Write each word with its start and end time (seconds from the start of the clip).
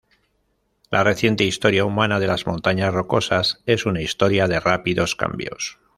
La 0.89 1.03
reciente 1.03 1.43
historia 1.43 1.85
humana 1.85 2.19
de 2.19 2.25
las 2.25 2.47
Montañas 2.47 2.91
Rocosas 2.91 3.61
es 3.67 3.85
una 3.85 4.01
historia 4.01 4.47
de 4.47 4.59
rápidos 4.59 5.15
cambios. 5.15 5.77